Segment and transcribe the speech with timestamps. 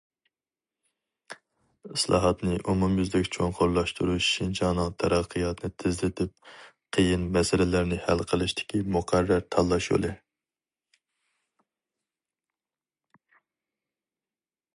[1.95, 6.51] ئىسلاھاتنى ئومۇميۈزلۈك چوڭقۇرلاشتۇرۇش شىنجاڭنىڭ تەرەققىياتنى تېزلىتىپ،
[6.97, 10.17] قىيىن مەسىلىلەرنى ھەل قىلىشتىكى مۇقەررەر تاللاش يولى.